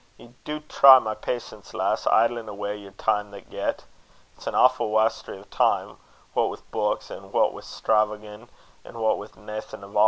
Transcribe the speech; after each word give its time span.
ye 0.17 0.33
do 0.43 0.59
try 0.61 0.97
my 0.97 1.13
patience, 1.13 1.75
lass, 1.75 2.07
idlin' 2.07 2.49
awa' 2.49 2.73
yer 2.73 2.89
time 2.89 3.29
that 3.29 3.51
get. 3.51 3.85
It's 4.35 4.47
an 4.47 4.55
awfu' 4.55 4.89
wastery 4.89 5.37
o' 5.37 5.43
time, 5.43 5.97
what 6.33 6.49
wi' 6.49 6.57
beuks, 6.71 7.11
an' 7.11 7.31
what 7.31 7.53
wi' 7.53 7.61
stravaguin', 7.61 8.47
an' 8.83 8.97
what 8.97 9.19
wi' 9.19 9.27
naething 9.37 9.83
ava. 9.83 9.99